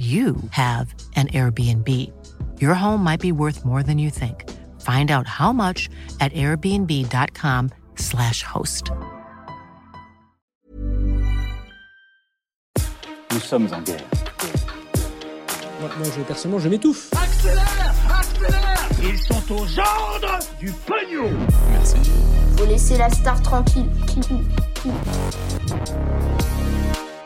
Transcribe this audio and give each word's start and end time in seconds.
you 0.00 0.36
have 0.52 0.94
an 1.14 1.26
Airbnb. 1.28 1.86
Your 2.58 2.72
home 2.72 3.04
might 3.04 3.20
be 3.20 3.32
worth 3.32 3.66
more 3.66 3.82
than 3.82 3.98
you 3.98 4.08
think. 4.08 4.48
Find 4.80 5.10
out 5.10 5.26
how 5.26 5.52
much 5.52 5.90
at 6.20 6.32
airbnb.com/slash 6.32 8.42
host. 8.42 8.90
Nous 13.30 13.40
sommes 13.40 13.68
en 13.74 13.82
guerre. 13.82 14.00
Moi, 15.80 15.90
moi, 15.98 16.08
je, 16.16 16.22
personnellement, 16.22 16.60
je 16.60 16.70
m'étouffe. 16.70 17.10
Accélère 17.12 17.94
Accélère 18.08 18.88
Ils 19.02 19.18
sont 19.18 19.52
aux 19.52 19.78
ordres 19.78 20.38
du 20.58 20.72
pognon 20.86 21.30
Merci. 21.70 21.98
Faut 22.56 22.64
laisser 22.66 22.96
la 22.96 23.10
star 23.10 23.42
tranquille. 23.42 23.90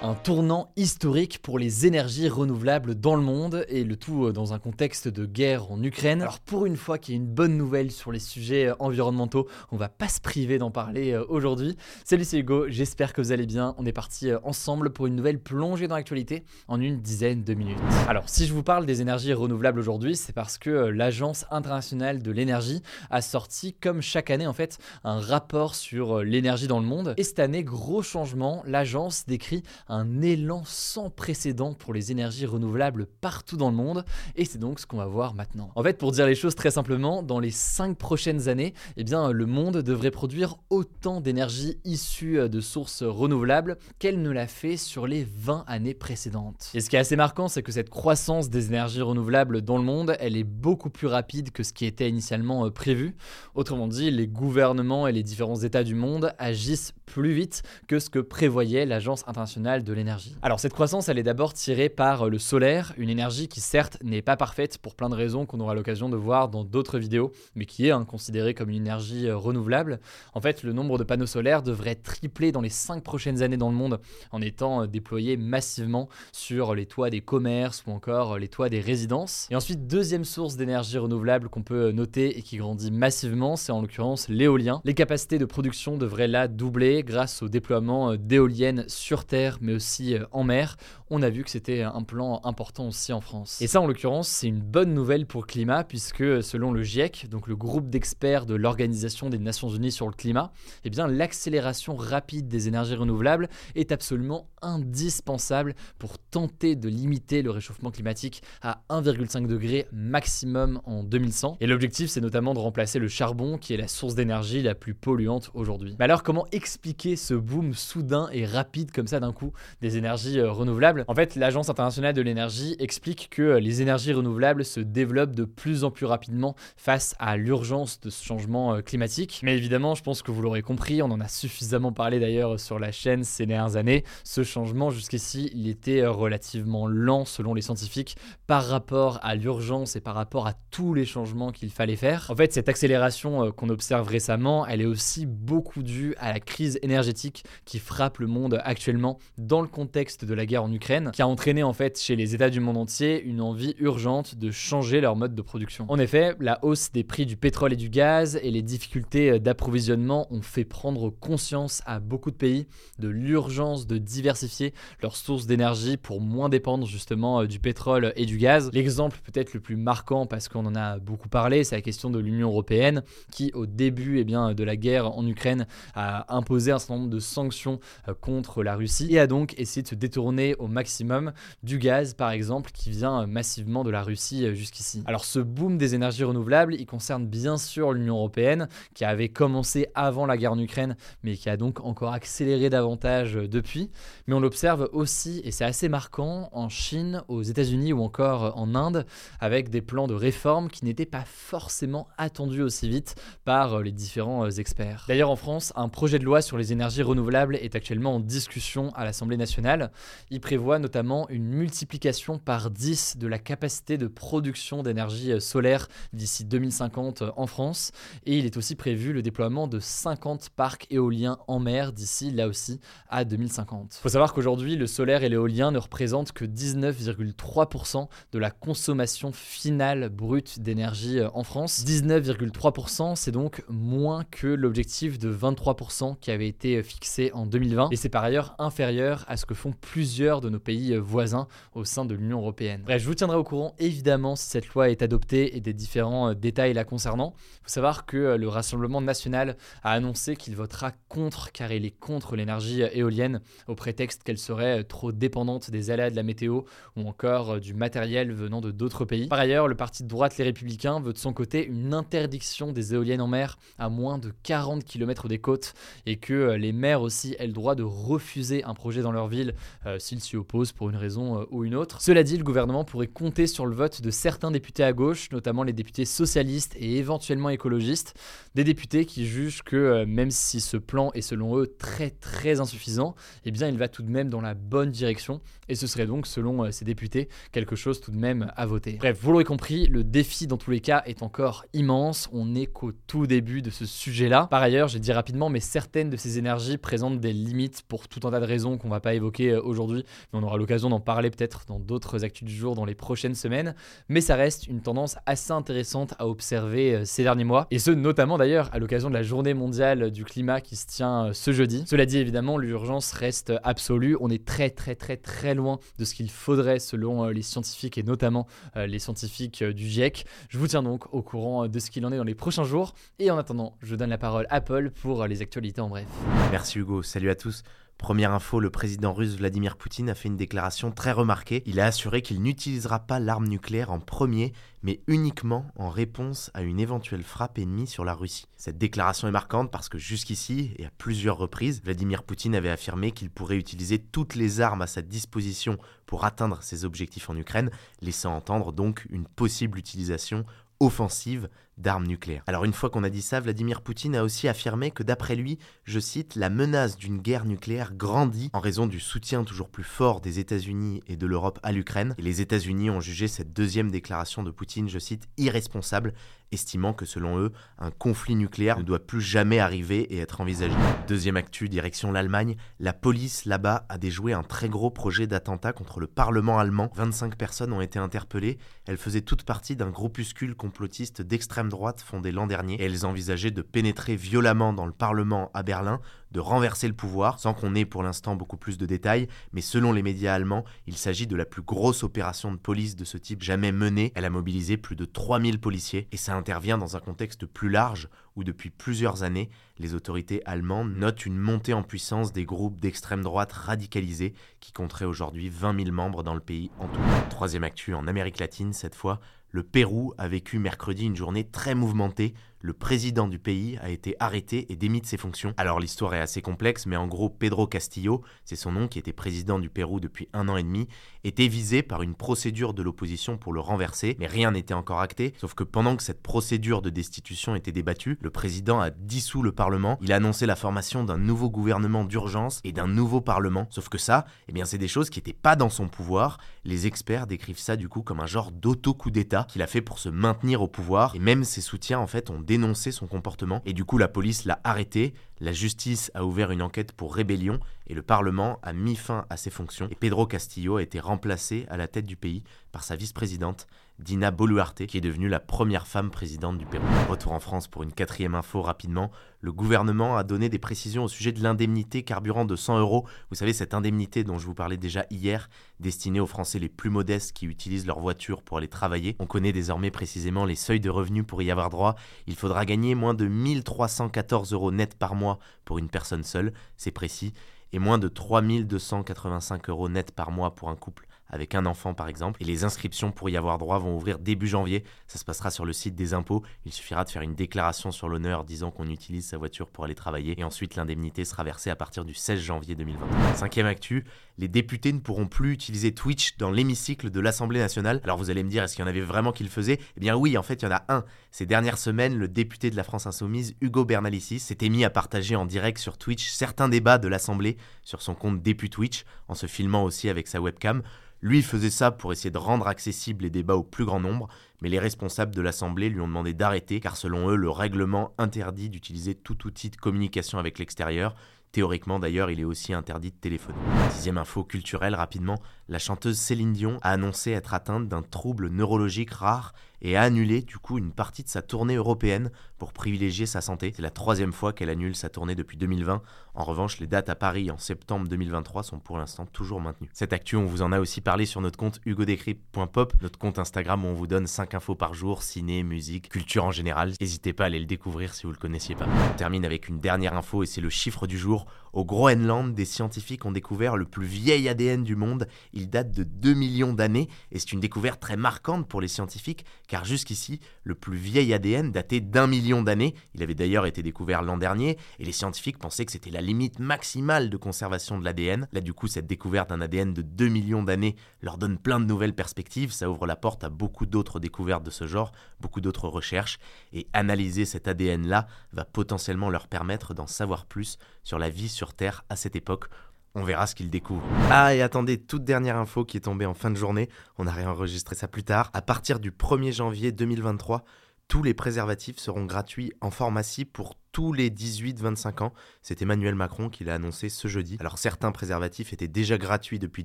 Un 0.06 0.14
tournant 0.14 0.70
historique 0.76 1.38
pour 1.40 1.58
les 1.58 1.86
énergies 1.86 2.28
renouvelables 2.28 2.94
dans 2.94 3.16
le 3.16 3.22
monde 3.22 3.64
et 3.70 3.84
le 3.84 3.96
tout 3.96 4.26
euh, 4.26 4.32
dans 4.34 4.52
un 4.52 4.58
contexte 4.58 5.08
de 5.08 5.24
guerre 5.24 5.72
en 5.72 5.82
Ukraine. 5.82 6.20
Alors 6.20 6.40
pour 6.40 6.66
une 6.66 6.76
fois 6.76 6.98
qu'il 6.98 7.14
y 7.14 7.16
a 7.16 7.20
une 7.22 7.26
bonne 7.26 7.56
nouvelle 7.56 7.90
sur 7.90 8.12
les 8.12 8.18
sujets 8.18 8.66
euh, 8.66 8.74
environnementaux, 8.80 9.48
on 9.72 9.78
va 9.78 9.88
pas 9.88 10.08
se 10.08 10.20
priver 10.20 10.58
d'en 10.58 10.70
parler 10.70 11.12
euh, 11.12 11.24
aujourd'hui. 11.30 11.78
Salut 12.04 12.24
c'est 12.24 12.38
Hugo, 12.38 12.66
j'espère 12.68 13.14
que 13.14 13.22
vous 13.22 13.32
allez 13.32 13.46
bien. 13.46 13.74
On 13.78 13.86
est 13.86 13.94
parti 13.94 14.30
ensemble 14.42 14.90
pour 14.90 15.06
une 15.06 15.16
nouvelle 15.16 15.38
plongée 15.38 15.88
dans 15.88 15.96
l'actualité 15.96 16.44
en 16.68 16.82
une 16.82 17.00
dizaine 17.00 17.42
de 17.42 17.54
minutes. 17.54 17.78
Alors 18.06 18.28
si 18.28 18.46
je 18.46 18.52
vous 18.52 18.62
parle 18.62 18.84
des 18.84 19.00
énergies 19.00 19.32
renouvelables 19.32 19.80
aujourd'hui, 19.80 20.16
c'est 20.16 20.34
parce 20.34 20.58
que 20.58 20.68
l'Agence 20.68 21.46
internationale 21.50 22.22
de 22.22 22.30
l'énergie 22.30 22.82
a 23.08 23.22
sorti 23.22 23.72
comme 23.72 24.02
chaque 24.02 24.28
année 24.28 24.46
en 24.46 24.52
fait 24.52 24.76
un 25.02 25.18
rapport 25.18 25.74
sur 25.74 26.22
l'énergie 26.22 26.68
dans 26.68 26.80
le 26.80 26.86
monde. 26.86 27.14
Et 27.16 27.22
cette 27.22 27.38
année, 27.38 27.64
gros 27.64 28.02
changement, 28.02 28.62
l'agence 28.66 29.24
décrit 29.26 29.62
un 29.93 29.93
élan 30.22 30.62
sans 30.64 31.10
précédent 31.10 31.74
pour 31.74 31.94
les 31.94 32.12
énergies 32.12 32.46
renouvelables 32.46 33.06
partout 33.20 33.56
dans 33.56 33.70
le 33.70 33.76
monde, 33.76 34.04
et 34.36 34.44
c'est 34.44 34.58
donc 34.58 34.80
ce 34.80 34.86
qu'on 34.86 34.96
va 34.96 35.06
voir 35.06 35.34
maintenant. 35.34 35.70
En 35.74 35.82
fait, 35.82 35.98
pour 35.98 36.12
dire 36.12 36.26
les 36.26 36.34
choses 36.34 36.54
très 36.54 36.70
simplement, 36.70 37.22
dans 37.22 37.40
les 37.40 37.50
5 37.50 37.96
prochaines 37.96 38.48
années, 38.48 38.74
eh 38.96 39.04
bien, 39.04 39.30
le 39.30 39.46
monde 39.46 39.78
devrait 39.78 40.10
produire 40.10 40.56
autant 40.70 41.20
d'énergie 41.20 41.78
issue 41.84 42.48
de 42.48 42.60
sources 42.60 43.02
renouvelables 43.02 43.76
qu'elle 43.98 44.22
ne 44.22 44.30
l'a 44.30 44.46
fait 44.46 44.76
sur 44.76 45.06
les 45.06 45.24
20 45.24 45.64
années 45.66 45.94
précédentes. 45.94 46.70
Et 46.74 46.80
ce 46.80 46.90
qui 46.90 46.96
est 46.96 47.00
assez 47.00 47.16
marquant, 47.16 47.48
c'est 47.48 47.62
que 47.62 47.72
cette 47.72 47.90
croissance 47.90 48.50
des 48.50 48.66
énergies 48.66 49.02
renouvelables 49.02 49.62
dans 49.62 49.78
le 49.78 49.84
monde, 49.84 50.16
elle 50.20 50.36
est 50.36 50.44
beaucoup 50.44 50.90
plus 50.90 51.06
rapide 51.06 51.50
que 51.52 51.62
ce 51.62 51.72
qui 51.72 51.86
était 51.86 52.08
initialement 52.08 52.66
euh, 52.66 52.70
prévu. 52.70 53.14
Autrement 53.54 53.88
dit, 53.88 54.10
les 54.10 54.26
gouvernements 54.26 55.06
et 55.06 55.12
les 55.12 55.22
différents 55.22 55.60
États 55.62 55.84
du 55.84 55.94
monde 55.94 56.32
agissent 56.38 56.92
plus 57.06 57.32
vite 57.32 57.62
que 57.86 57.98
ce 57.98 58.10
que 58.10 58.18
prévoyait 58.18 58.86
l'Agence 58.86 59.24
internationale 59.26 59.83
de 59.84 59.92
l'énergie. 59.92 60.36
Alors 60.42 60.60
cette 60.60 60.72
croissance, 60.72 61.08
elle 61.08 61.18
est 61.18 61.22
d'abord 61.22 61.54
tirée 61.54 61.88
par 61.88 62.28
le 62.28 62.38
solaire, 62.38 62.92
une 62.96 63.10
énergie 63.10 63.48
qui 63.48 63.60
certes 63.60 63.98
n'est 64.02 64.22
pas 64.22 64.36
parfaite 64.36 64.78
pour 64.78 64.94
plein 64.94 65.08
de 65.08 65.14
raisons 65.14 65.46
qu'on 65.46 65.60
aura 65.60 65.74
l'occasion 65.74 66.08
de 66.08 66.16
voir 66.16 66.48
dans 66.48 66.64
d'autres 66.64 66.98
vidéos, 66.98 67.32
mais 67.54 67.66
qui 67.66 67.86
est 67.86 67.90
hein, 67.90 68.04
considérée 68.04 68.54
comme 68.54 68.70
une 68.70 68.76
énergie 68.76 69.28
euh, 69.28 69.36
renouvelable. 69.36 70.00
En 70.34 70.40
fait, 70.40 70.62
le 70.62 70.72
nombre 70.72 70.98
de 70.98 71.04
panneaux 71.04 71.26
solaires 71.26 71.62
devrait 71.62 71.94
tripler 71.94 72.52
dans 72.52 72.60
les 72.60 72.68
5 72.68 73.02
prochaines 73.02 73.42
années 73.42 73.56
dans 73.56 73.70
le 73.70 73.76
monde 73.76 74.00
en 74.32 74.40
étant 74.40 74.82
euh, 74.82 74.86
déployé 74.86 75.36
massivement 75.36 76.08
sur 76.32 76.74
les 76.74 76.86
toits 76.86 77.10
des 77.10 77.20
commerces 77.20 77.84
ou 77.86 77.92
encore 77.92 78.34
euh, 78.34 78.38
les 78.38 78.48
toits 78.48 78.68
des 78.68 78.80
résidences. 78.80 79.46
Et 79.50 79.56
ensuite, 79.56 79.86
deuxième 79.86 80.24
source 80.24 80.56
d'énergie 80.56 80.98
renouvelable 80.98 81.48
qu'on 81.48 81.62
peut 81.62 81.92
noter 81.92 82.38
et 82.38 82.42
qui 82.42 82.56
grandit 82.56 82.90
massivement, 82.90 83.56
c'est 83.56 83.72
en 83.72 83.80
l'occurrence 83.80 84.28
l'éolien. 84.28 84.80
Les 84.84 84.94
capacités 84.94 85.38
de 85.38 85.44
production 85.44 85.96
devraient 85.96 86.28
là 86.28 86.48
doubler 86.48 87.02
grâce 87.02 87.42
au 87.42 87.48
déploiement 87.48 88.16
d'éoliennes 88.16 88.84
sur 88.88 89.24
Terre, 89.24 89.58
mais 89.60 89.73
aussi 89.74 90.14
euh, 90.14 90.24
en 90.32 90.44
mer, 90.44 90.76
on 91.10 91.22
a 91.22 91.30
vu 91.30 91.44
que 91.44 91.50
c'était 91.50 91.82
un 91.82 92.02
plan 92.02 92.40
important 92.44 92.88
aussi 92.88 93.12
en 93.12 93.20
France. 93.20 93.60
Et 93.60 93.66
ça, 93.66 93.80
en 93.80 93.86
l'occurrence, 93.86 94.28
c'est 94.28 94.48
une 94.48 94.60
bonne 94.60 94.94
nouvelle 94.94 95.26
pour 95.26 95.42
le 95.42 95.46
climat, 95.46 95.84
puisque 95.84 96.42
selon 96.42 96.72
le 96.72 96.82
GIEC, 96.82 97.28
donc 97.30 97.46
le 97.46 97.56
groupe 97.56 97.90
d'experts 97.90 98.46
de 98.46 98.54
l'Organisation 98.54 99.28
des 99.28 99.38
Nations 99.38 99.68
Unies 99.68 99.92
sur 99.92 100.06
le 100.06 100.14
climat, 100.14 100.52
eh 100.84 100.90
bien 100.90 101.06
l'accélération 101.06 101.94
rapide 101.96 102.48
des 102.48 102.68
énergies 102.68 102.94
renouvelables 102.94 103.48
est 103.74 103.92
absolument 103.92 104.48
indispensable 104.62 105.74
pour 105.98 106.18
tenter 106.18 106.74
de 106.74 106.88
limiter 106.88 107.42
le 107.42 107.50
réchauffement 107.50 107.90
climatique 107.90 108.42
à 108.62 108.82
1,5 108.88 109.46
degré 109.46 109.86
maximum 109.92 110.80
en 110.84 111.02
2100. 111.02 111.58
Et 111.60 111.66
l'objectif, 111.66 112.10
c'est 112.10 112.20
notamment 112.20 112.54
de 112.54 112.58
remplacer 112.58 112.98
le 112.98 113.08
charbon, 113.08 113.58
qui 113.58 113.74
est 113.74 113.76
la 113.76 113.88
source 113.88 114.14
d'énergie 114.14 114.62
la 114.62 114.74
plus 114.74 114.94
polluante 114.94 115.50
aujourd'hui. 115.54 115.96
Mais 115.98 116.04
alors, 116.04 116.22
comment 116.22 116.46
expliquer 116.52 117.16
ce 117.16 117.34
boom 117.34 117.74
soudain 117.74 118.28
et 118.32 118.46
rapide 118.46 118.90
comme 118.90 119.06
ça 119.06 119.20
d'un 119.20 119.32
coup? 119.32 119.52
Des 119.80 119.96
énergies 119.96 120.38
euh, 120.38 120.50
renouvelables. 120.50 121.04
En 121.08 121.14
fait, 121.14 121.36
l'Agence 121.36 121.68
internationale 121.68 122.14
de 122.14 122.22
l'énergie 122.22 122.76
explique 122.78 123.28
que 123.30 123.42
euh, 123.42 123.60
les 123.60 123.82
énergies 123.82 124.12
renouvelables 124.12 124.64
se 124.64 124.80
développent 124.80 125.34
de 125.34 125.44
plus 125.44 125.84
en 125.84 125.90
plus 125.90 126.06
rapidement 126.06 126.54
face 126.76 127.14
à 127.18 127.36
l'urgence 127.36 128.00
de 128.00 128.10
ce 128.10 128.24
changement 128.24 128.74
euh, 128.74 128.80
climatique. 128.80 129.40
Mais 129.42 129.56
évidemment, 129.56 129.94
je 129.94 130.02
pense 130.02 130.22
que 130.22 130.30
vous 130.30 130.42
l'aurez 130.42 130.62
compris, 130.62 131.02
on 131.02 131.10
en 131.10 131.20
a 131.20 131.28
suffisamment 131.28 131.92
parlé 131.92 132.20
d'ailleurs 132.20 132.58
sur 132.58 132.78
la 132.78 132.92
chaîne 132.92 133.24
ces 133.24 133.46
dernières 133.46 133.76
années. 133.76 134.04
Ce 134.24 134.42
changement 134.42 134.90
jusqu'ici, 134.90 135.50
il 135.54 135.68
était 135.68 136.06
relativement 136.06 136.86
lent 136.86 137.24
selon 137.24 137.54
les 137.54 137.62
scientifiques 137.62 138.16
par 138.46 138.66
rapport 138.66 139.18
à 139.22 139.34
l'urgence 139.34 139.96
et 139.96 140.00
par 140.00 140.14
rapport 140.14 140.46
à 140.46 140.54
tous 140.70 140.94
les 140.94 141.04
changements 141.04 141.52
qu'il 141.52 141.70
fallait 141.70 141.96
faire. 141.96 142.28
En 142.30 142.36
fait, 142.36 142.52
cette 142.52 142.68
accélération 142.68 143.50
qu'on 143.52 143.68
observe 143.68 144.08
récemment, 144.08 144.66
elle 144.66 144.80
est 144.80 144.86
aussi 144.86 145.26
beaucoup 145.26 145.82
due 145.82 146.14
à 146.18 146.32
la 146.32 146.40
crise 146.40 146.78
énergétique 146.82 147.44
qui 147.64 147.78
frappe 147.78 148.18
le 148.18 148.26
monde 148.26 148.60
actuellement 148.64 149.18
le 149.62 149.68
contexte 149.68 150.24
de 150.24 150.34
la 150.34 150.46
guerre 150.46 150.64
en 150.64 150.72
Ukraine, 150.72 151.10
qui 151.12 151.22
a 151.22 151.28
entraîné 151.28 151.62
en 151.62 151.72
fait 151.72 152.00
chez 152.00 152.16
les 152.16 152.34
États 152.34 152.50
du 152.50 152.60
monde 152.60 152.76
entier 152.76 153.22
une 153.22 153.40
envie 153.40 153.74
urgente 153.78 154.34
de 154.36 154.50
changer 154.50 155.00
leur 155.00 155.16
mode 155.16 155.34
de 155.34 155.42
production. 155.42 155.86
En 155.88 155.98
effet, 155.98 156.34
la 156.40 156.58
hausse 156.64 156.92
des 156.92 157.04
prix 157.04 157.26
du 157.26 157.36
pétrole 157.36 157.72
et 157.72 157.76
du 157.76 157.88
gaz 157.88 158.38
et 158.42 158.50
les 158.50 158.62
difficultés 158.62 159.38
d'approvisionnement 159.38 160.26
ont 160.30 160.42
fait 160.42 160.64
prendre 160.64 161.10
conscience 161.10 161.82
à 161.86 162.00
beaucoup 162.00 162.30
de 162.30 162.36
pays 162.36 162.66
de 162.98 163.08
l'urgence 163.08 163.86
de 163.86 163.98
diversifier 163.98 164.74
leurs 165.02 165.16
sources 165.16 165.46
d'énergie 165.46 165.96
pour 165.96 166.20
moins 166.20 166.48
dépendre 166.48 166.86
justement 166.86 167.40
euh, 167.40 167.46
du 167.46 167.58
pétrole 167.58 168.12
et 168.16 168.26
du 168.26 168.38
gaz. 168.38 168.70
L'exemple 168.72 169.18
peut-être 169.24 169.54
le 169.54 169.60
plus 169.60 169.76
marquant 169.76 170.26
parce 170.26 170.48
qu'on 170.48 170.66
en 170.66 170.74
a 170.74 170.98
beaucoup 170.98 171.28
parlé, 171.28 171.64
c'est 171.64 171.76
la 171.76 171.82
question 171.82 172.10
de 172.10 172.18
l'Union 172.18 172.48
européenne 172.48 173.02
qui 173.30 173.50
au 173.54 173.66
début 173.66 174.18
eh 174.18 174.24
bien, 174.24 174.54
de 174.54 174.64
la 174.64 174.76
guerre 174.76 175.16
en 175.16 175.26
Ukraine 175.26 175.66
a 175.94 176.34
imposé 176.34 176.72
un 176.72 176.78
certain 176.78 176.96
nombre 176.96 177.10
de 177.10 177.18
sanctions 177.18 177.80
euh, 178.08 178.14
contre 178.14 178.62
la 178.62 178.76
Russie 178.76 179.08
et 179.10 179.18
a 179.18 179.26
donc 179.26 179.43
essayer 179.58 179.82
de 179.82 179.88
se 179.88 179.94
détourner 179.94 180.54
au 180.56 180.66
maximum 180.66 181.32
du 181.62 181.78
gaz, 181.78 182.14
par 182.14 182.30
exemple, 182.30 182.70
qui 182.72 182.90
vient 182.90 183.22
euh, 183.22 183.26
massivement 183.26 183.84
de 183.84 183.90
la 183.90 184.02
Russie 184.02 184.46
euh, 184.46 184.54
jusqu'ici. 184.54 185.02
Alors 185.06 185.24
ce 185.24 185.38
boom 185.38 185.78
des 185.78 185.94
énergies 185.94 186.24
renouvelables, 186.24 186.74
il 186.74 186.86
concerne 186.86 187.26
bien 187.26 187.58
sûr 187.58 187.92
l'Union 187.92 188.16
européenne, 188.16 188.68
qui 188.94 189.04
avait 189.04 189.28
commencé 189.28 189.88
avant 189.94 190.26
la 190.26 190.36
guerre 190.36 190.52
en 190.52 190.58
Ukraine, 190.58 190.96
mais 191.22 191.36
qui 191.36 191.50
a 191.50 191.56
donc 191.56 191.80
encore 191.80 192.12
accéléré 192.12 192.70
davantage 192.70 193.36
euh, 193.36 193.48
depuis. 193.48 193.90
Mais 194.26 194.34
on 194.34 194.40
l'observe 194.40 194.88
aussi, 194.92 195.40
et 195.44 195.50
c'est 195.50 195.64
assez 195.64 195.88
marquant, 195.88 196.48
en 196.52 196.68
Chine, 196.68 197.22
aux 197.28 197.42
États-Unis 197.42 197.92
ou 197.92 198.02
encore 198.02 198.56
en 198.56 198.74
Inde, 198.74 199.06
avec 199.40 199.68
des 199.70 199.82
plans 199.82 200.06
de 200.06 200.14
réforme 200.14 200.68
qui 200.68 200.84
n'étaient 200.84 201.06
pas 201.06 201.24
forcément 201.26 202.08
attendus 202.16 202.62
aussi 202.62 202.88
vite 202.88 203.14
par 203.44 203.80
les 203.80 203.92
différents 203.92 204.48
experts. 204.50 205.04
D'ailleurs 205.08 205.30
en 205.30 205.36
France, 205.36 205.72
un 205.76 205.88
projet 205.88 206.18
de 206.18 206.24
loi 206.24 206.42
sur 206.42 206.56
les 206.56 206.72
énergies 206.72 207.02
renouvelables 207.02 207.56
est 207.56 207.74
actuellement 207.74 208.16
en 208.16 208.20
discussion 208.20 208.92
à 208.94 209.04
l'Assemblée 209.04 209.23
nationale. 209.26 209.90
Il 210.30 210.40
prévoit 210.40 210.78
notamment 210.78 211.28
une 211.28 211.46
multiplication 211.46 212.38
par 212.38 212.70
10 212.70 213.16
de 213.18 213.26
la 213.26 213.38
capacité 213.38 213.98
de 213.98 214.06
production 214.06 214.82
d'énergie 214.82 215.32
euh, 215.32 215.40
solaire 215.40 215.88
d'ici 216.12 216.44
2050 216.44 217.22
euh, 217.22 217.30
en 217.36 217.46
France. 217.46 217.92
Et 218.26 218.38
il 218.38 218.46
est 218.46 218.56
aussi 218.56 218.74
prévu 218.74 219.12
le 219.12 219.22
déploiement 219.22 219.66
de 219.66 219.80
50 219.80 220.50
parcs 220.50 220.86
éoliens 220.90 221.38
en 221.48 221.58
mer 221.58 221.92
d'ici 221.92 222.30
là 222.30 222.48
aussi 222.48 222.80
à 223.08 223.24
2050. 223.24 223.96
Il 223.98 224.02
faut 224.02 224.08
savoir 224.08 224.32
qu'aujourd'hui, 224.32 224.76
le 224.76 224.86
solaire 224.86 225.24
et 225.24 225.28
l'éolien 225.28 225.70
ne 225.70 225.78
représentent 225.78 226.32
que 226.32 226.44
19,3% 226.44 228.08
de 228.32 228.38
la 228.38 228.50
consommation 228.50 229.32
finale 229.32 230.08
brute 230.08 230.60
d'énergie 230.60 231.18
euh, 231.18 231.28
en 231.34 231.44
France. 231.44 231.84
19,3%, 231.84 233.16
c'est 233.16 233.32
donc 233.32 233.62
moins 233.68 234.24
que 234.30 234.46
l'objectif 234.46 235.18
de 235.18 235.32
23% 235.32 236.18
qui 236.20 236.30
avait 236.30 236.48
été 236.48 236.82
fixé 236.82 237.30
en 237.34 237.46
2020. 237.46 237.88
Et 237.90 237.96
c'est 237.96 238.08
par 238.08 238.24
ailleurs 238.24 238.54
inférieur 238.58 239.13
à 239.28 239.36
ce 239.36 239.46
que 239.46 239.54
font 239.54 239.72
plusieurs 239.72 240.40
de 240.40 240.48
nos 240.48 240.58
pays 240.58 240.96
voisins 240.96 241.46
au 241.74 241.84
sein 241.84 242.04
de 242.04 242.14
l'Union 242.14 242.38
européenne. 242.38 242.82
Bref, 242.84 243.02
je 243.02 243.06
vous 243.06 243.14
tiendrai 243.14 243.36
au 243.36 243.44
courant 243.44 243.74
évidemment 243.78 244.36
si 244.36 244.48
cette 244.48 244.68
loi 244.68 244.90
est 244.90 245.02
adoptée 245.02 245.56
et 245.56 245.60
des 245.60 245.72
différents 245.72 246.30
euh, 246.30 246.34
détails 246.34 246.72
la 246.72 246.84
concernant. 246.84 247.34
Il 247.36 247.64
faut 247.64 247.70
savoir 247.70 248.06
que 248.06 248.16
euh, 248.16 248.36
le 248.36 248.48
Rassemblement 248.48 249.00
national 249.00 249.56
a 249.82 249.92
annoncé 249.92 250.36
qu'il 250.36 250.56
votera 250.56 250.92
contre 251.08 251.52
car 251.52 251.72
il 251.72 251.84
est 251.84 251.98
contre 251.98 252.36
l'énergie 252.36 252.82
éolienne 252.82 253.40
au 253.68 253.74
prétexte 253.74 254.22
qu'elle 254.22 254.38
serait 254.38 254.84
trop 254.84 255.12
dépendante 255.12 255.70
des 255.70 255.90
aléas 255.90 256.10
de 256.10 256.16
la 256.16 256.22
météo 256.22 256.62
ou 256.96 257.08
encore 257.08 257.60
du 257.60 257.74
matériel 257.74 258.32
venant 258.32 258.60
de 258.60 258.70
d'autres 258.70 259.04
pays. 259.04 259.28
Par 259.28 259.38
ailleurs, 259.38 259.68
le 259.68 259.74
parti 259.74 260.02
de 260.02 260.08
droite 260.08 260.36
Les 260.38 260.44
Républicains 260.44 261.00
veut 261.00 261.12
de 261.12 261.18
son 261.18 261.32
côté 261.32 261.66
une 261.66 261.94
interdiction 261.94 262.72
des 262.72 262.94
éoliennes 262.94 263.20
en 263.20 263.28
mer 263.28 263.58
à 263.78 263.88
moins 263.88 264.18
de 264.18 264.32
40 264.42 264.84
km 264.84 265.28
des 265.28 265.38
côtes 265.38 265.74
et 266.06 266.16
que 266.16 266.32
euh, 266.32 266.58
les 266.58 266.72
maires 266.72 267.02
aussi 267.02 267.36
aient 267.38 267.46
le 267.46 267.52
droit 267.52 267.74
de 267.74 267.82
refuser 267.82 268.64
un 268.64 268.74
projet 268.74 269.02
dans 269.04 269.12
leur 269.12 269.28
ville 269.28 269.54
euh, 269.86 269.98
s'ils 269.98 270.20
s'y 270.20 270.36
opposent 270.36 270.72
pour 270.72 270.90
une 270.90 270.96
raison 270.96 271.40
euh, 271.40 271.44
ou 271.50 271.64
une 271.64 271.74
autre. 271.74 272.00
Cela 272.02 272.22
dit, 272.22 272.36
le 272.36 272.44
gouvernement 272.44 272.84
pourrait 272.84 273.06
compter 273.06 273.46
sur 273.46 273.66
le 273.66 273.74
vote 273.74 274.02
de 274.02 274.10
certains 274.10 274.50
députés 274.50 274.82
à 274.82 274.92
gauche, 274.92 275.30
notamment 275.30 275.62
les 275.62 275.72
députés 275.72 276.04
socialistes 276.04 276.74
et 276.76 276.96
éventuellement 276.98 277.50
écologistes, 277.50 278.14
des 278.54 278.64
députés 278.64 279.04
qui 279.04 279.26
jugent 279.26 279.62
que 279.62 280.04
même 280.04 280.30
si 280.30 280.60
ce 280.60 280.76
plan 280.76 281.10
est 281.14 281.20
selon 281.20 281.58
eux 281.58 281.66
très 281.78 282.10
très 282.10 282.60
insuffisant, 282.60 283.14
eh 283.44 283.50
bien 283.50 283.68
il 283.68 283.78
va 283.78 283.88
tout 283.88 284.02
de 284.02 284.10
même 284.10 284.28
dans 284.28 284.40
la 284.40 284.54
bonne 284.54 284.90
direction 284.90 285.40
et 285.68 285.74
ce 285.74 285.86
serait 285.86 286.06
donc 286.06 286.26
selon 286.26 286.70
ces 286.72 286.84
députés 286.84 287.28
quelque 287.52 287.76
chose 287.76 288.00
tout 288.00 288.10
de 288.10 288.16
même 288.16 288.52
à 288.56 288.66
voter. 288.66 288.96
Bref, 288.98 289.18
vous 289.20 289.32
l'aurez 289.32 289.44
compris, 289.44 289.86
le 289.86 290.04
défi 290.04 290.46
dans 290.46 290.56
tous 290.56 290.70
les 290.70 290.80
cas 290.80 291.02
est 291.06 291.22
encore 291.22 291.64
immense, 291.72 292.28
on 292.32 292.46
n'est 292.46 292.66
qu'au 292.66 292.92
tout 293.06 293.26
début 293.26 293.62
de 293.62 293.70
ce 293.70 293.86
sujet-là. 293.86 294.46
Par 294.50 294.62
ailleurs, 294.62 294.88
j'ai 294.88 294.98
dit 294.98 295.12
rapidement, 295.12 295.48
mais 295.48 295.60
certaines 295.60 296.10
de 296.10 296.16
ces 296.16 296.38
énergies 296.38 296.78
présentent 296.78 297.20
des 297.20 297.32
limites 297.32 297.82
pour 297.88 298.08
tout 298.08 298.26
un 298.26 298.30
tas 298.30 298.40
de 298.40 298.46
raisons 298.46 298.78
qu'on 298.78 298.88
va 298.88 298.93
pas 299.00 299.14
évoquer 299.14 299.50
euh, 299.50 299.62
aujourd'hui, 299.62 300.04
mais 300.32 300.38
on 300.38 300.42
aura 300.42 300.56
l'occasion 300.56 300.88
d'en 300.88 301.00
parler 301.00 301.30
peut-être 301.30 301.64
dans 301.66 301.78
d'autres 301.78 302.24
actus 302.24 302.46
du 302.46 302.54
jour 302.54 302.74
dans 302.74 302.84
les 302.84 302.94
prochaines 302.94 303.34
semaines. 303.34 303.74
Mais 304.08 304.20
ça 304.20 304.36
reste 304.36 304.66
une 304.66 304.80
tendance 304.80 305.16
assez 305.26 305.52
intéressante 305.52 306.14
à 306.18 306.26
observer 306.26 306.94
euh, 306.94 307.04
ces 307.04 307.22
derniers 307.22 307.44
mois, 307.44 307.66
et 307.70 307.78
ce 307.78 307.90
notamment 307.90 308.38
d'ailleurs 308.38 308.68
à 308.72 308.78
l'occasion 308.78 309.08
de 309.08 309.14
la 309.14 309.22
journée 309.22 309.54
mondiale 309.54 310.10
du 310.10 310.24
climat 310.24 310.60
qui 310.60 310.76
se 310.76 310.86
tient 310.86 311.26
euh, 311.26 311.32
ce 311.32 311.52
jeudi. 311.52 311.84
Cela 311.86 312.06
dit, 312.06 312.18
évidemment, 312.18 312.58
l'urgence 312.58 313.12
reste 313.12 313.52
absolue. 313.62 314.16
On 314.20 314.30
est 314.30 314.44
très 314.44 314.70
très 314.70 314.94
très 314.94 315.16
très 315.16 315.54
loin 315.54 315.78
de 315.98 316.04
ce 316.04 316.14
qu'il 316.14 316.30
faudrait 316.30 316.78
selon 316.78 317.28
les 317.28 317.42
scientifiques 317.42 317.98
et 317.98 318.02
notamment 318.02 318.46
les 318.76 318.98
scientifiques 318.98 319.62
du 319.62 319.86
GIEC. 319.86 320.26
Je 320.48 320.58
vous 320.58 320.66
tiens 320.66 320.82
donc 320.82 321.12
au 321.12 321.22
courant 321.22 321.68
de 321.68 321.78
ce 321.78 321.90
qu'il 321.90 322.04
en 322.06 322.12
est 322.12 322.16
dans 322.16 322.24
les 322.24 322.34
prochains 322.34 322.64
jours. 322.64 322.94
Et 323.18 323.30
en 323.30 323.38
attendant, 323.38 323.76
je 323.82 323.96
donne 323.96 324.10
la 324.10 324.18
parole 324.18 324.46
à 324.50 324.60
Paul 324.60 324.90
pour 324.90 325.26
les 325.26 325.42
actualités 325.42 325.80
en 325.80 325.88
bref. 325.88 326.06
Merci 326.50 326.78
Hugo, 326.78 327.02
salut 327.02 327.30
à 327.30 327.34
tous. 327.34 327.62
Première 327.98 328.32
info, 328.32 328.60
le 328.60 328.70
président 328.70 329.14
russe 329.14 329.36
Vladimir 329.36 329.76
Poutine 329.76 330.10
a 330.10 330.14
fait 330.14 330.28
une 330.28 330.36
déclaration 330.36 330.90
très 330.90 331.12
remarquée. 331.12 331.62
Il 331.64 331.80
a 331.80 331.86
assuré 331.86 332.20
qu'il 332.22 332.42
n'utilisera 332.42 332.98
pas 332.98 333.18
l'arme 333.18 333.46
nucléaire 333.46 333.90
en 333.90 334.00
premier, 334.00 334.52
mais 334.82 335.00
uniquement 335.06 335.66
en 335.76 335.88
réponse 335.88 336.50
à 336.52 336.62
une 336.62 336.80
éventuelle 336.80 337.22
frappe 337.22 337.58
ennemie 337.58 337.86
sur 337.86 338.04
la 338.04 338.14
Russie. 338.14 338.46
Cette 338.56 338.76
déclaration 338.76 339.26
est 339.26 339.32
marquante 339.32 339.70
parce 339.70 339.88
que 339.88 339.96
jusqu'ici, 339.96 340.74
et 340.76 340.84
à 340.84 340.90
plusieurs 340.98 341.38
reprises, 341.38 341.82
Vladimir 341.82 342.24
Poutine 342.24 342.54
avait 342.54 342.68
affirmé 342.68 343.12
qu'il 343.12 343.30
pourrait 343.30 343.56
utiliser 343.56 343.98
toutes 343.98 344.34
les 344.34 344.60
armes 344.60 344.82
à 344.82 344.86
sa 344.86 345.00
disposition 345.00 345.78
pour 346.04 346.24
atteindre 346.24 346.62
ses 346.62 346.84
objectifs 346.84 347.30
en 347.30 347.36
Ukraine, 347.36 347.70
laissant 348.02 348.34
entendre 348.34 348.72
donc 348.72 349.06
une 349.08 349.26
possible 349.26 349.78
utilisation 349.78 350.44
offensive 350.80 351.48
d'armes 351.78 352.06
nucléaires. 352.06 352.42
Alors 352.46 352.64
une 352.64 352.72
fois 352.72 352.90
qu'on 352.90 353.04
a 353.04 353.10
dit 353.10 353.22
ça, 353.22 353.40
Vladimir 353.40 353.82
Poutine 353.82 354.16
a 354.16 354.22
aussi 354.22 354.48
affirmé 354.48 354.90
que 354.90 355.02
d'après 355.02 355.36
lui, 355.36 355.58
je 355.84 355.98
cite, 355.98 356.36
la 356.36 356.50
menace 356.50 356.96
d'une 356.96 357.18
guerre 357.18 357.44
nucléaire 357.44 357.94
grandit 357.94 358.50
en 358.52 358.60
raison 358.60 358.86
du 358.86 359.00
soutien 359.00 359.44
toujours 359.44 359.68
plus 359.68 359.84
fort 359.84 360.20
des 360.20 360.38
États-Unis 360.38 361.02
et 361.06 361.16
de 361.16 361.26
l'Europe 361.26 361.58
à 361.62 361.72
l'Ukraine. 361.72 362.14
Et 362.18 362.22
les 362.22 362.40
États-Unis 362.40 362.90
ont 362.90 363.00
jugé 363.00 363.28
cette 363.28 363.52
deuxième 363.52 363.90
déclaration 363.90 364.42
de 364.42 364.50
Poutine, 364.50 364.88
je 364.88 364.98
cite, 364.98 365.28
irresponsable, 365.36 366.14
estimant 366.52 366.92
que 366.92 367.04
selon 367.04 367.38
eux, 367.38 367.52
un 367.78 367.90
conflit 367.90 368.36
nucléaire 368.36 368.78
ne 368.78 368.84
doit 368.84 369.04
plus 369.04 369.20
jamais 369.20 369.58
arriver 369.58 370.00
et 370.14 370.18
être 370.18 370.40
envisagé. 370.40 370.74
Deuxième 371.08 371.36
actu, 371.36 371.68
direction 371.68 372.12
l'Allemagne, 372.12 372.56
la 372.78 372.92
police 372.92 373.44
là-bas 373.44 373.86
a 373.88 373.98
déjoué 373.98 374.32
un 374.32 374.42
très 374.42 374.68
gros 374.68 374.90
projet 374.90 375.26
d'attentat 375.26 375.72
contre 375.72 376.00
le 376.00 376.06
Parlement 376.06 376.58
allemand. 376.58 376.90
25 376.94 377.36
personnes 377.36 377.72
ont 377.72 377.80
été 377.80 377.98
interpellées, 377.98 378.58
elles 378.86 378.96
faisaient 378.96 379.20
toutes 379.20 379.42
partie 379.42 379.76
d'un 379.76 379.90
groupuscule 379.90 380.54
complotiste 380.54 381.22
d'extrême 381.22 381.63
droite 381.68 382.00
fondée 382.00 382.32
l'an 382.32 382.46
dernier 382.46 382.74
et 382.74 382.84
elles 382.84 383.06
envisageaient 383.06 383.50
de 383.50 383.62
pénétrer 383.62 384.16
violemment 384.16 384.72
dans 384.72 384.86
le 384.86 384.92
Parlement 384.92 385.50
à 385.54 385.62
Berlin, 385.62 386.00
de 386.30 386.40
renverser 386.40 386.88
le 386.88 386.94
pouvoir, 386.94 387.38
sans 387.38 387.54
qu'on 387.54 387.74
ait 387.74 387.84
pour 387.84 388.02
l'instant 388.02 388.34
beaucoup 388.34 388.56
plus 388.56 388.76
de 388.78 388.86
détails, 388.86 389.28
mais 389.52 389.60
selon 389.60 389.92
les 389.92 390.02
médias 390.02 390.34
allemands, 390.34 390.64
il 390.86 390.96
s'agit 390.96 391.26
de 391.26 391.36
la 391.36 391.44
plus 391.44 391.62
grosse 391.62 392.02
opération 392.02 392.50
de 392.52 392.56
police 392.56 392.96
de 392.96 393.04
ce 393.04 393.18
type 393.18 393.42
jamais 393.42 393.72
menée. 393.72 394.12
Elle 394.14 394.24
a 394.24 394.30
mobilisé 394.30 394.76
plus 394.76 394.96
de 394.96 395.04
3000 395.04 395.60
policiers 395.60 396.08
et 396.10 396.16
ça 396.16 396.34
intervient 396.34 396.78
dans 396.78 396.96
un 396.96 397.00
contexte 397.00 397.46
plus 397.46 397.70
large 397.70 398.08
où 398.36 398.42
depuis 398.42 398.70
plusieurs 398.70 399.22
années, 399.22 399.48
les 399.78 399.94
autorités 399.94 400.42
allemandes 400.44 400.94
notent 400.96 401.24
une 401.24 401.38
montée 401.38 401.72
en 401.72 401.82
puissance 401.82 402.32
des 402.32 402.44
groupes 402.44 402.80
d'extrême 402.80 403.22
droite 403.22 403.52
radicalisés 403.52 404.34
qui 404.60 404.72
compteraient 404.72 405.04
aujourd'hui 405.04 405.48
20 405.48 405.84
000 405.84 405.94
membres 405.94 406.22
dans 406.22 406.34
le 406.34 406.40
pays 406.40 406.70
en 406.78 406.88
tout. 406.88 407.00
Troisième 407.30 407.64
actu 407.64 407.94
en 407.94 408.06
Amérique 408.06 408.38
latine 408.38 408.72
cette 408.72 408.94
fois, 408.96 409.20
le 409.54 409.62
Pérou 409.62 410.12
a 410.18 410.26
vécu 410.26 410.58
mercredi 410.58 411.04
une 411.04 411.14
journée 411.14 411.44
très 411.44 411.76
mouvementée 411.76 412.34
le 412.64 412.72
président 412.72 413.28
du 413.28 413.38
pays 413.38 413.78
a 413.82 413.90
été 413.90 414.16
arrêté 414.20 414.72
et 414.72 414.76
démis 414.76 415.02
de 415.02 415.06
ses 415.06 415.18
fonctions. 415.18 415.52
Alors 415.58 415.80
l'histoire 415.80 416.14
est 416.14 416.20
assez 416.20 416.40
complexe, 416.40 416.86
mais 416.86 416.96
en 416.96 417.06
gros, 417.06 417.28
Pedro 417.28 417.66
Castillo, 417.66 418.22
c'est 418.46 418.56
son 418.56 418.72
nom 418.72 418.88
qui 418.88 418.98
était 418.98 419.12
président 419.12 419.58
du 419.58 419.68
Pérou 419.68 420.00
depuis 420.00 420.30
un 420.32 420.48
an 420.48 420.56
et 420.56 420.62
demi, 420.62 420.88
était 421.24 421.46
visé 421.46 421.82
par 421.82 422.00
une 422.00 422.14
procédure 422.14 422.72
de 422.72 422.82
l'opposition 422.82 423.36
pour 423.36 423.52
le 423.52 423.60
renverser, 423.60 424.16
mais 424.18 424.26
rien 424.26 424.52
n'était 424.52 424.72
encore 424.72 425.00
acté, 425.00 425.34
sauf 425.38 425.52
que 425.52 425.62
pendant 425.62 425.94
que 425.94 426.02
cette 426.02 426.22
procédure 426.22 426.80
de 426.80 426.88
destitution 426.88 427.54
était 427.54 427.70
débattue, 427.70 428.16
le 428.22 428.30
président 428.30 428.80
a 428.80 428.88
dissous 428.88 429.42
le 429.42 429.52
Parlement, 429.52 429.98
il 430.00 430.10
a 430.10 430.16
annoncé 430.16 430.46
la 430.46 430.56
formation 430.56 431.04
d'un 431.04 431.18
nouveau 431.18 431.50
gouvernement 431.50 432.06
d'urgence 432.06 432.62
et 432.64 432.72
d'un 432.72 432.88
nouveau 432.88 433.20
Parlement, 433.20 433.66
sauf 433.68 433.90
que 433.90 433.98
ça, 433.98 434.24
eh 434.48 434.52
bien 434.52 434.64
c'est 434.64 434.78
des 434.78 434.88
choses 434.88 435.10
qui 435.10 435.18
n'étaient 435.18 435.34
pas 435.34 435.54
dans 435.54 435.68
son 435.68 435.88
pouvoir, 435.88 436.38
les 436.64 436.86
experts 436.86 437.26
décrivent 437.26 437.58
ça 437.58 437.76
du 437.76 437.90
coup 437.90 438.00
comme 438.00 438.20
un 438.20 438.26
genre 438.26 438.52
d'auto-coup 438.52 439.10
d'État 439.10 439.44
qu'il 439.50 439.60
a 439.60 439.66
fait 439.66 439.82
pour 439.82 439.98
se 439.98 440.08
maintenir 440.08 440.62
au 440.62 440.68
pouvoir, 440.68 441.14
et 441.14 441.18
même 441.18 441.44
ses 441.44 441.60
soutiens 441.60 441.98
en 441.98 442.06
fait 442.06 442.30
ont 442.30 442.40
dénoncé 442.54 442.92
son 442.92 443.08
comportement 443.08 443.62
et 443.66 443.72
du 443.72 443.84
coup 443.84 443.98
la 443.98 444.06
police 444.06 444.44
l'a 444.44 444.60
arrêté, 444.62 445.12
la 445.40 445.52
justice 445.52 446.12
a 446.14 446.24
ouvert 446.24 446.52
une 446.52 446.62
enquête 446.62 446.92
pour 446.92 447.12
rébellion 447.12 447.58
et 447.88 447.94
le 447.94 448.02
Parlement 448.02 448.60
a 448.62 448.72
mis 448.72 448.94
fin 448.94 449.26
à 449.28 449.36
ses 449.36 449.50
fonctions. 449.50 449.88
Et 449.90 449.96
Pedro 449.96 450.24
Castillo 450.24 450.76
a 450.76 450.82
été 450.82 451.00
remplacé 451.00 451.66
à 451.68 451.76
la 451.76 451.88
tête 451.88 452.06
du 452.06 452.14
pays 452.14 452.44
par 452.70 452.84
sa 452.84 452.94
vice-présidente 452.94 453.66
Dina 454.00 454.32
Boluarte, 454.32 454.86
qui 454.86 454.98
est 454.98 455.00
devenue 455.00 455.28
la 455.28 455.38
première 455.38 455.86
femme 455.86 456.10
présidente 456.10 456.58
du 456.58 456.66
Pérou. 456.66 456.84
Retour 457.08 457.30
en 457.30 457.38
France 457.38 457.68
pour 457.68 457.84
une 457.84 457.92
quatrième 457.92 458.34
info 458.34 458.60
rapidement. 458.60 459.12
Le 459.40 459.52
gouvernement 459.52 460.16
a 460.16 460.24
donné 460.24 460.48
des 460.48 460.58
précisions 460.58 461.04
au 461.04 461.08
sujet 461.08 461.30
de 461.30 461.40
l'indemnité 461.40 462.02
carburant 462.02 462.44
de 462.44 462.56
100 462.56 462.80
euros. 462.80 463.06
Vous 463.30 463.36
savez, 463.36 463.52
cette 463.52 463.72
indemnité 463.72 464.24
dont 464.24 464.36
je 464.36 464.46
vous 464.46 464.54
parlais 464.54 464.76
déjà 464.76 465.06
hier, 465.10 465.48
destinée 465.78 466.18
aux 466.18 466.26
Français 466.26 466.58
les 466.58 466.68
plus 466.68 466.90
modestes 466.90 467.32
qui 467.34 467.46
utilisent 467.46 467.86
leur 467.86 468.00
voiture 468.00 468.42
pour 468.42 468.58
aller 468.58 468.66
travailler. 468.66 469.14
On 469.20 469.26
connaît 469.26 469.52
désormais 469.52 469.92
précisément 469.92 470.44
les 470.44 470.56
seuils 470.56 470.80
de 470.80 470.90
revenus 470.90 471.24
pour 471.24 471.40
y 471.42 471.52
avoir 471.52 471.70
droit. 471.70 471.94
Il 472.26 472.34
faudra 472.34 472.66
gagner 472.66 472.96
moins 472.96 473.14
de 473.14 473.28
1314 473.28 474.52
euros 474.52 474.72
net 474.72 474.96
par 474.96 475.14
mois 475.14 475.38
pour 475.64 475.78
une 475.78 475.88
personne 475.88 476.24
seule, 476.24 476.52
c'est 476.76 476.90
précis, 476.90 477.32
et 477.72 477.78
moins 477.78 477.98
de 477.98 478.08
3285 478.08 479.68
euros 479.68 479.88
net 479.88 480.10
par 480.10 480.32
mois 480.32 480.56
pour 480.56 480.68
un 480.68 480.76
couple 480.76 481.06
avec 481.34 481.56
un 481.56 481.66
enfant 481.66 481.94
par 481.94 482.08
exemple. 482.08 482.40
Et 482.40 482.44
les 482.44 482.64
inscriptions 482.64 483.10
pour 483.10 483.28
y 483.28 483.36
avoir 483.36 483.58
droit 483.58 483.78
vont 483.78 483.96
ouvrir 483.96 484.20
début 484.20 484.46
janvier. 484.46 484.84
Ça 485.08 485.18
se 485.18 485.24
passera 485.24 485.50
sur 485.50 485.64
le 485.64 485.72
site 485.72 485.96
des 485.96 486.14
impôts. 486.14 486.44
Il 486.64 486.72
suffira 486.72 487.04
de 487.04 487.10
faire 487.10 487.22
une 487.22 487.34
déclaration 487.34 487.90
sur 487.90 488.08
l'honneur 488.08 488.44
disant 488.44 488.70
qu'on 488.70 488.88
utilise 488.88 489.26
sa 489.26 489.36
voiture 489.36 489.68
pour 489.68 489.84
aller 489.84 489.96
travailler. 489.96 490.38
Et 490.38 490.44
ensuite, 490.44 490.76
l'indemnité 490.76 491.24
sera 491.24 491.42
versée 491.42 491.70
à 491.70 491.76
partir 491.76 492.04
du 492.04 492.14
16 492.14 492.40
janvier 492.40 492.76
2020. 492.76 493.34
Cinquième 493.34 493.66
actu, 493.66 494.04
les 494.38 494.46
députés 494.46 494.92
ne 494.92 495.00
pourront 495.00 495.26
plus 495.26 495.52
utiliser 495.52 495.92
Twitch 495.92 496.36
dans 496.36 496.52
l'hémicycle 496.52 497.10
de 497.10 497.20
l'Assemblée 497.20 497.58
nationale. 497.58 498.00
Alors 498.04 498.16
vous 498.16 498.30
allez 498.30 498.44
me 498.44 498.48
dire, 498.48 498.62
est-ce 498.62 498.76
qu'il 498.76 498.84
y 498.84 498.86
en 498.86 498.90
avait 498.90 499.00
vraiment 499.00 499.32
qui 499.32 499.42
le 499.42 499.50
faisaient? 499.50 499.80
Eh 499.96 500.00
bien 500.00 500.16
oui, 500.16 500.38
en 500.38 500.44
fait, 500.44 500.62
il 500.62 500.66
y 500.66 500.68
en 500.68 500.76
a 500.76 500.84
un. 500.88 501.04
Ces 501.32 501.46
dernières 501.46 501.78
semaines, 501.78 502.16
le 502.16 502.28
député 502.28 502.70
de 502.70 502.76
la 502.76 502.84
France 502.84 503.08
Insoumise, 503.08 503.56
Hugo 503.60 503.84
Bernalicis, 503.84 504.38
s'était 504.38 504.68
mis 504.68 504.84
à 504.84 504.90
partager 504.90 505.34
en 505.34 505.46
direct 505.46 505.78
sur 505.78 505.98
Twitch 505.98 506.30
certains 506.30 506.68
débats 506.68 506.98
de 506.98 507.08
l'Assemblée 507.08 507.56
sur 507.82 508.02
son 508.02 508.14
compte 508.14 508.40
Dépu 508.40 508.70
Twitch, 508.70 509.04
en 509.26 509.34
se 509.34 509.46
filmant 509.46 509.82
aussi 509.82 510.08
avec 510.08 510.28
sa 510.28 510.40
webcam. 510.40 510.82
Lui 511.24 511.40
faisait 511.40 511.70
ça 511.70 511.90
pour 511.90 512.12
essayer 512.12 512.30
de 512.30 512.36
rendre 512.36 512.66
accessibles 512.66 513.22
les 513.22 513.30
débats 513.30 513.56
au 513.56 513.62
plus 513.62 513.86
grand 513.86 513.98
nombre, 513.98 514.28
mais 514.60 514.68
les 514.68 514.78
responsables 514.78 515.34
de 515.34 515.40
l'Assemblée 515.40 515.88
lui 515.88 516.02
ont 516.02 516.06
demandé 516.06 516.34
d'arrêter, 516.34 516.80
car 516.80 516.98
selon 516.98 517.30
eux, 517.30 517.36
le 517.36 517.48
règlement 517.48 518.12
interdit 518.18 518.68
d'utiliser 518.68 519.14
tout 519.14 519.46
outil 519.46 519.70
de 519.70 519.76
communication 519.76 520.38
avec 520.38 520.58
l'extérieur, 520.58 521.14
Théoriquement 521.54 522.00
d'ailleurs, 522.00 522.32
il 522.32 522.40
est 522.40 522.44
aussi 522.44 522.74
interdit 522.74 523.12
de 523.12 523.16
téléphoner. 523.16 523.56
Sixième 523.90 524.18
info 524.18 524.42
culturelle 524.42 524.96
rapidement, 524.96 525.40
la 525.68 525.78
chanteuse 525.78 526.18
Céline 526.18 526.52
Dion 526.52 526.78
a 526.82 526.90
annoncé 526.90 527.30
être 527.30 527.54
atteinte 527.54 527.86
d'un 527.86 528.02
trouble 528.02 528.48
neurologique 528.48 529.12
rare 529.12 529.54
et 529.84 529.96
a 529.96 530.02
annulé 530.02 530.40
du 530.40 530.58
coup 530.58 530.78
une 530.78 530.90
partie 530.90 531.22
de 531.22 531.28
sa 531.28 531.42
tournée 531.42 531.76
européenne 531.76 532.30
pour 532.58 532.72
privilégier 532.72 533.26
sa 533.26 533.42
santé. 533.42 533.72
C'est 533.76 533.82
la 533.82 533.90
troisième 533.90 534.32
fois 534.32 534.54
qu'elle 534.54 534.70
annule 534.70 534.96
sa 534.96 535.10
tournée 535.10 535.34
depuis 535.34 535.58
2020. 535.58 536.02
En 536.34 536.44
revanche, 536.44 536.80
les 536.80 536.86
dates 536.86 537.10
à 537.10 537.14
Paris 537.14 537.50
en 537.50 537.58
septembre 537.58 538.08
2023 538.08 538.62
sont 538.62 538.78
pour 538.78 538.96
l'instant 538.96 539.26
toujours 539.26 539.60
maintenues. 539.60 539.90
Cette 539.92 540.14
actu, 540.14 540.36
on 540.36 540.46
vous 540.46 540.62
en 540.62 540.72
a 540.72 540.80
aussi 540.80 541.02
parlé 541.02 541.26
sur 541.26 541.42
notre 541.42 541.58
compte 541.58 541.80
hugodécrypt.pop, 541.84 542.94
notre 543.02 543.18
compte 543.18 543.38
Instagram 543.38 543.84
où 543.84 543.88
on 543.88 543.94
vous 543.94 544.06
donne 544.06 544.26
5 544.26 544.54
infos 544.54 544.74
par 544.74 544.94
jour, 544.94 545.22
ciné, 545.22 545.62
musique, 545.62 546.08
culture 546.08 546.44
en 546.44 546.50
général. 546.50 546.94
N'hésitez 546.98 547.34
pas 547.34 547.44
à 547.44 547.46
aller 547.48 547.60
le 547.60 547.66
découvrir 547.66 548.14
si 548.14 548.24
vous 548.24 548.32
le 548.32 548.38
connaissiez 548.38 548.74
pas. 548.74 548.86
On 548.86 549.16
termine 549.16 549.44
avec 549.44 549.68
une 549.68 549.80
dernière 549.80 550.16
info 550.16 550.42
et 550.42 550.46
c'est 550.46 550.62
le 550.62 550.70
chiffre 550.70 551.06
du 551.06 551.18
jour. 551.18 551.46
Au 551.74 551.84
Groenland, 551.84 552.54
des 552.54 552.66
scientifiques 552.66 553.26
ont 553.26 553.32
découvert 553.32 553.76
le 553.76 553.84
plus 553.84 554.06
vieil 554.06 554.48
ADN 554.48 554.84
du 554.84 554.94
monde. 554.94 555.26
Il 555.52 555.68
date 555.68 555.90
de 555.90 556.04
2 556.04 556.32
millions 556.32 556.72
d'années 556.72 557.08
et 557.32 557.40
c'est 557.40 557.50
une 557.50 557.58
découverte 557.58 558.00
très 558.00 558.16
marquante 558.16 558.68
pour 558.68 558.80
les 558.80 558.86
scientifiques 558.86 559.44
car 559.66 559.84
jusqu'ici, 559.84 560.38
le 560.62 560.76
plus 560.76 560.96
vieil 560.96 561.34
ADN 561.34 561.72
datait 561.72 562.00
d'un 562.00 562.28
million 562.28 562.62
d'années. 562.62 562.94
Il 563.16 563.24
avait 563.24 563.34
d'ailleurs 563.34 563.66
été 563.66 563.82
découvert 563.82 564.22
l'an 564.22 564.36
dernier 564.36 564.78
et 565.00 565.04
les 565.04 565.10
scientifiques 565.10 565.58
pensaient 565.58 565.84
que 565.84 565.90
c'était 565.90 566.12
la 566.12 566.20
limite 566.20 566.60
maximale 566.60 567.28
de 567.28 567.36
conservation 567.36 567.98
de 567.98 568.04
l'ADN. 568.04 568.46
Là, 568.52 568.60
du 568.60 568.72
coup, 568.72 568.86
cette 568.86 569.08
découverte 569.08 569.48
d'un 569.48 569.60
ADN 569.60 569.92
de 569.92 570.02
2 570.02 570.28
millions 570.28 570.62
d'années 570.62 570.94
leur 571.22 571.38
donne 571.38 571.58
plein 571.58 571.80
de 571.80 571.86
nouvelles 571.86 572.14
perspectives. 572.14 572.70
Ça 572.70 572.88
ouvre 572.88 573.04
la 573.04 573.16
porte 573.16 573.42
à 573.42 573.48
beaucoup 573.48 573.84
d'autres 573.84 574.20
découvertes 574.20 574.62
de 574.62 574.70
ce 574.70 574.86
genre, 574.86 575.10
beaucoup 575.40 575.60
d'autres 575.60 575.88
recherches. 575.88 576.38
Et 576.72 576.86
analyser 576.92 577.44
cet 577.44 577.66
ADN-là 577.66 578.28
va 578.52 578.64
potentiellement 578.64 579.28
leur 579.28 579.48
permettre 579.48 579.92
d'en 579.92 580.06
savoir 580.06 580.46
plus 580.46 580.78
sur 581.02 581.18
la 581.18 581.30
vie 581.30 581.48
sur 581.48 581.63
Terre 581.72 582.04
à 582.08 582.16
cette 582.16 582.36
époque. 582.36 582.66
On 583.14 583.22
verra 583.22 583.46
ce 583.46 583.54
qu'ils 583.54 583.70
découvrent. 583.70 584.06
Ah, 584.30 584.54
et 584.54 584.60
attendez, 584.60 584.98
toute 584.98 585.24
dernière 585.24 585.56
info 585.56 585.84
qui 585.84 585.96
est 585.96 586.00
tombée 586.00 586.26
en 586.26 586.34
fin 586.34 586.50
de 586.50 586.56
journée, 586.56 586.88
on 587.16 587.26
a 587.26 587.32
réenregistré 587.32 587.94
ça 587.94 588.08
plus 588.08 588.24
tard. 588.24 588.50
À 588.52 588.60
partir 588.60 588.98
du 588.98 589.12
1er 589.12 589.52
janvier 589.52 589.92
2023, 589.92 590.64
tous 591.08 591.22
les 591.22 591.34
préservatifs 591.34 591.98
seront 591.98 592.24
gratuits 592.24 592.72
en 592.80 592.90
pharmacie 592.90 593.44
pour 593.44 593.76
tous 593.92 594.12
les 594.12 594.30
18-25 594.30 595.22
ans. 595.22 595.32
C'est 595.62 595.82
Emmanuel 595.82 596.14
Macron 596.14 596.48
qui 596.48 596.64
l'a 596.64 596.74
annoncé 596.74 597.08
ce 597.08 597.28
jeudi. 597.28 597.56
Alors 597.60 597.78
certains 597.78 598.10
préservatifs 598.10 598.72
étaient 598.72 598.88
déjà 598.88 599.18
gratuits 599.18 599.58
depuis 599.58 599.84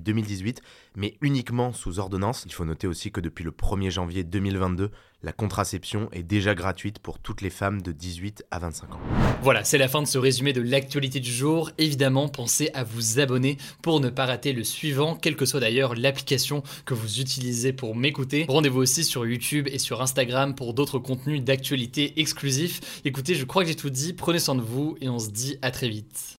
2018, 0.00 0.60
mais 0.96 1.16
uniquement 1.20 1.72
sous 1.72 2.00
ordonnance. 2.00 2.42
Il 2.46 2.52
faut 2.52 2.64
noter 2.64 2.86
aussi 2.86 3.12
que 3.12 3.20
depuis 3.20 3.44
le 3.44 3.52
1er 3.52 3.90
janvier 3.90 4.24
2022, 4.24 4.90
la 5.22 5.32
contraception 5.32 6.08
est 6.12 6.22
déjà 6.22 6.54
gratuite 6.54 6.98
pour 6.98 7.18
toutes 7.18 7.42
les 7.42 7.50
femmes 7.50 7.82
de 7.82 7.92
18 7.92 8.44
à 8.50 8.58
25 8.58 8.94
ans. 8.94 9.00
Voilà, 9.42 9.64
c'est 9.64 9.78
la 9.78 9.88
fin 9.88 10.02
de 10.02 10.06
ce 10.06 10.18
résumé 10.18 10.52
de 10.52 10.62
l'actualité 10.62 11.20
du 11.20 11.32
jour. 11.32 11.70
Évidemment, 11.78 12.28
pensez 12.28 12.70
à 12.74 12.84
vous 12.84 13.20
abonner 13.20 13.58
pour 13.82 14.00
ne 14.00 14.08
pas 14.08 14.26
rater 14.26 14.52
le 14.52 14.64
suivant, 14.64 15.16
quelle 15.16 15.36
que 15.36 15.44
soit 15.44 15.60
d'ailleurs 15.60 15.94
l'application 15.94 16.62
que 16.84 16.94
vous 16.94 17.20
utilisez 17.20 17.72
pour 17.72 17.94
m'écouter. 17.94 18.46
Rendez-vous 18.48 18.80
aussi 18.80 19.04
sur 19.04 19.26
YouTube 19.26 19.68
et 19.70 19.78
sur 19.78 20.00
Instagram 20.02 20.54
pour 20.54 20.74
d'autres 20.74 20.98
contenus 20.98 21.42
d'actualité 21.42 22.20
exclusifs. 22.20 23.02
Écoutez, 23.04 23.34
je 23.34 23.44
crois 23.44 23.62
que 23.62 23.68
j'ai 23.68 23.76
tout 23.76 23.90
dit. 23.90 24.12
Prenez 24.12 24.38
soin 24.38 24.54
de 24.54 24.62
vous 24.62 24.96
et 25.00 25.08
on 25.08 25.18
se 25.18 25.30
dit 25.30 25.58
à 25.62 25.70
très 25.70 25.88
vite. 25.88 26.39